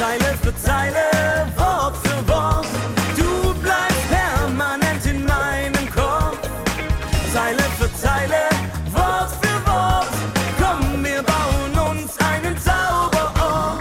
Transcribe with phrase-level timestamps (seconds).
[0.00, 0.96] Zeile für Zeile,
[1.58, 2.66] Wort für Wort.
[3.18, 6.38] Du bleibst permanent in meinem Kopf.
[7.34, 8.48] Zeile für Zeile,
[8.92, 10.08] Wort für Wort.
[10.58, 13.80] Komm, wir bauen uns einen Zauberort.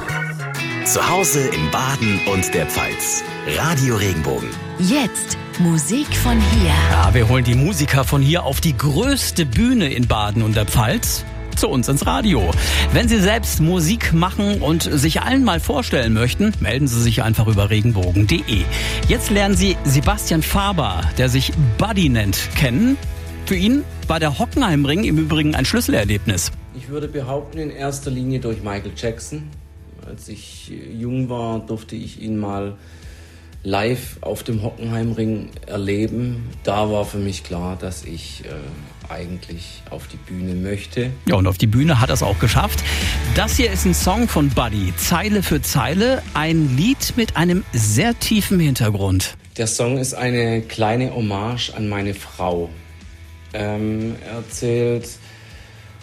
[0.85, 3.23] Zu Hause in Baden und der Pfalz.
[3.57, 4.49] Radio Regenbogen.
[4.77, 6.73] Jetzt Musik von hier.
[6.91, 10.65] Ja, wir holen die Musiker von hier auf die größte Bühne in Baden und der
[10.65, 11.23] Pfalz
[11.59, 12.49] zu uns ins Radio.
[12.93, 17.47] Wenn Sie selbst Musik machen und sich allen mal vorstellen möchten, melden Sie sich einfach
[17.47, 18.63] über regenbogen.de.
[19.09, 22.97] Jetzt lernen Sie Sebastian Faber, der sich Buddy nennt, kennen.
[23.45, 26.51] Für ihn war der Hockenheimring im Übrigen ein Schlüsselerlebnis.
[26.77, 29.49] Ich würde behaupten, in erster Linie durch Michael Jackson.
[30.07, 32.77] Als ich jung war, durfte ich ihn mal
[33.63, 36.49] live auf dem Hockenheimring erleben.
[36.63, 41.11] Da war für mich klar, dass ich äh, eigentlich auf die Bühne möchte.
[41.27, 42.83] Ja, und auf die Bühne hat er es auch geschafft.
[43.35, 48.17] Das hier ist ein Song von Buddy, Zeile für Zeile, ein Lied mit einem sehr
[48.19, 49.35] tiefen Hintergrund.
[49.57, 52.69] Der Song ist eine kleine Hommage an meine Frau.
[53.53, 55.09] Ähm, er erzählt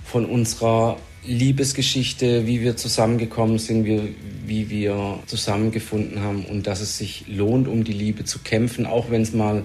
[0.05, 4.15] von unserer Liebesgeschichte, wie wir zusammengekommen sind, wie,
[4.47, 9.11] wie wir zusammengefunden haben und dass es sich lohnt, um die Liebe zu kämpfen, auch
[9.11, 9.65] wenn es mal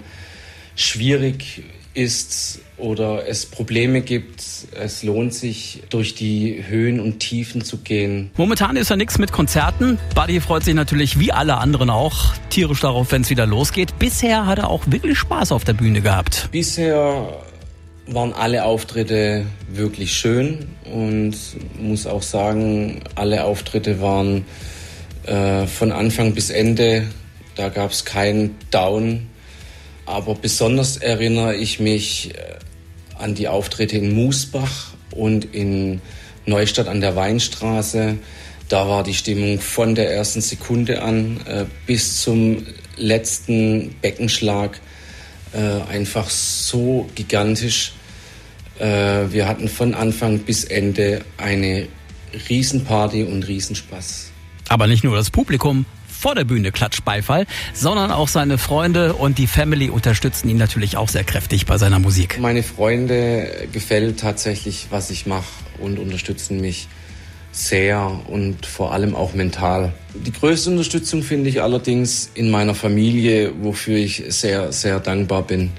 [0.74, 1.62] schwierig
[1.94, 4.42] ist oder es Probleme gibt.
[4.74, 8.30] Es lohnt sich, durch die Höhen und Tiefen zu gehen.
[8.36, 9.98] Momentan ist ja nichts mit Konzerten.
[10.14, 13.98] Buddy freut sich natürlich wie alle anderen auch tierisch darauf, wenn es wieder losgeht.
[13.98, 16.48] Bisher hat er auch wirklich Spaß auf der Bühne gehabt.
[16.50, 17.42] Bisher
[18.06, 21.36] waren alle Auftritte wirklich schön und
[21.78, 24.44] muss auch sagen, alle Auftritte waren
[25.24, 27.06] äh, von Anfang bis Ende,
[27.54, 29.28] da gab es keinen Down.
[30.04, 32.54] Aber besonders erinnere ich mich äh,
[33.18, 36.00] an die Auftritte in Musbach und in
[36.44, 38.18] Neustadt an der Weinstraße.
[38.68, 44.80] Da war die Stimmung von der ersten Sekunde an äh, bis zum letzten Beckenschlag
[45.52, 47.92] äh, einfach so gigantisch.
[48.78, 48.84] Äh,
[49.30, 51.88] wir hatten von Anfang bis Ende eine
[52.48, 54.30] Riesenparty und Riesenspaß.
[54.68, 59.38] Aber nicht nur das Publikum vor der Bühne klatscht Beifall, sondern auch seine Freunde und
[59.38, 62.38] die Family unterstützen ihn natürlich auch sehr kräftig bei seiner Musik.
[62.40, 65.48] Meine Freunde gefällt tatsächlich, was ich mache
[65.80, 66.86] und unterstützen mich
[67.52, 69.92] sehr und vor allem auch mental.
[70.14, 75.70] Die größte Unterstützung finde ich allerdings in meiner Familie, wofür ich sehr, sehr dankbar bin.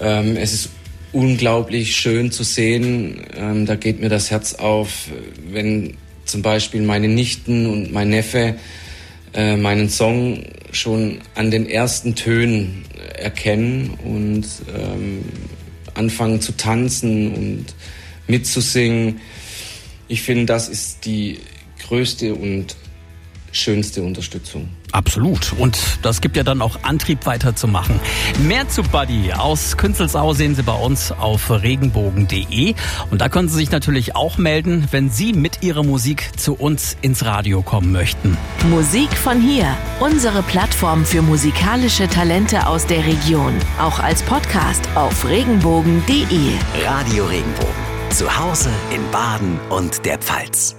[0.00, 0.70] Ähm, es ist
[1.12, 3.26] unglaublich schön zu sehen.
[3.36, 5.08] Ähm, da geht mir das Herz auf,
[5.50, 8.54] wenn zum Beispiel meine Nichten und mein Neffe
[9.34, 12.84] äh, meinen Song schon an den ersten Tönen
[13.14, 14.46] erkennen und
[14.76, 15.24] ähm,
[15.94, 17.66] anfangen zu tanzen und
[18.26, 19.20] mitzusingen.
[20.08, 21.38] Ich finde, das ist die
[21.86, 22.76] größte und
[23.52, 24.68] schönste Unterstützung.
[24.92, 25.52] Absolut.
[25.58, 28.00] Und das gibt ja dann auch Antrieb weiterzumachen.
[28.46, 32.74] Mehr zu Buddy aus Künzelsau sehen Sie bei uns auf regenbogen.de.
[33.10, 36.96] Und da können Sie sich natürlich auch melden, wenn Sie mit Ihrer Musik zu uns
[37.02, 38.36] ins Radio kommen möchten.
[38.70, 39.76] Musik von hier.
[40.00, 43.54] Unsere Plattform für musikalische Talente aus der Region.
[43.78, 46.52] Auch als Podcast auf regenbogen.de.
[46.84, 47.87] Radio Regenbogen.
[48.18, 50.77] Zu Hause in Baden und der Pfalz.